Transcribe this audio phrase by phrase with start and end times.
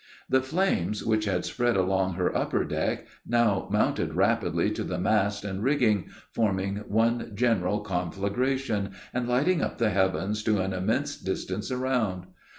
[0.27, 5.45] The flames which had spread along her upper deck, now mounted rapidly to the mast
[5.45, 11.69] and rigging, forming one general conflagration, and lighting up the heavens to an immense distance
[11.69, 12.25] around.